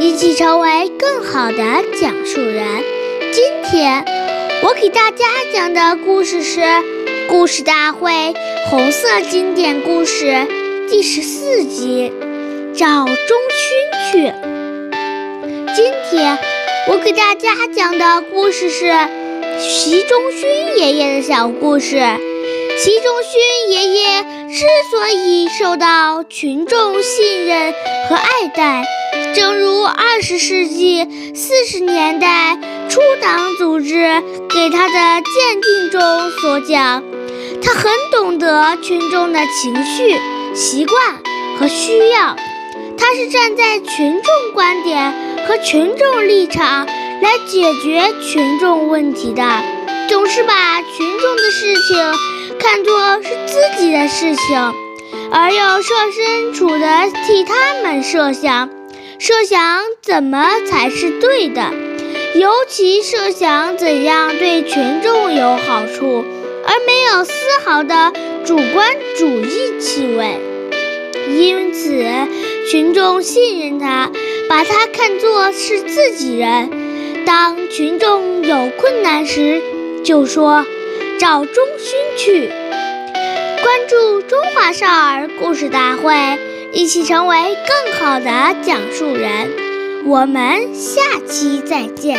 [0.00, 1.58] 一起成为更好的
[2.00, 2.82] 讲述人。
[3.34, 4.02] 今天
[4.62, 6.60] 我给大家讲的故事是
[7.28, 8.32] 《故事大会
[8.70, 10.24] 红色经典故事》
[10.88, 12.10] 第十四集
[12.74, 13.14] 《找钟
[13.52, 14.28] 勋去》。
[15.76, 16.38] 今天
[16.88, 18.90] 我给大家讲的故事是
[19.58, 22.29] 习仲勋爷爷的小故事。
[22.82, 27.74] 习仲勋爷爷之所以受到群众信任
[28.08, 28.82] 和爱戴，
[29.34, 37.04] 正如二十世纪四十年代初党组织给他的鉴定中所讲，
[37.62, 40.18] 他很懂得群众的情绪、
[40.54, 41.18] 习惯
[41.58, 42.34] 和需要，
[42.96, 45.12] 他是站在群众观点
[45.46, 49.42] 和群众立场来解决群众问题的，
[50.08, 52.39] 总是把群众的事情。
[52.60, 54.72] 看作是自己的事情，
[55.32, 58.68] 而又设身处地替他们设想，
[59.18, 61.72] 设想怎么才是对的，
[62.34, 66.22] 尤其设想怎样对群众有好处，
[66.66, 67.32] 而没有丝
[67.64, 68.12] 毫的
[68.44, 70.38] 主观主义气味。
[71.30, 72.04] 因此，
[72.70, 74.10] 群众信任他，
[74.50, 77.24] 把他看作是自己人。
[77.24, 79.62] 当群众有困难时，
[80.04, 80.66] 就说。
[81.20, 86.14] 赵忠勋去，关注中华少儿故事大会，
[86.72, 87.36] 一起成为
[87.68, 89.50] 更好的讲述人。
[90.06, 92.18] 我们下期再见。